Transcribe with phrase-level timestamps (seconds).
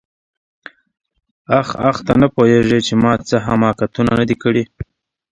[1.59, 4.63] آخ آخ ته نه پوهېږې چې ما څه حماقتونه نه دي کړي.